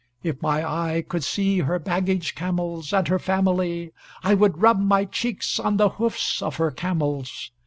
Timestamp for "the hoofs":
5.77-6.41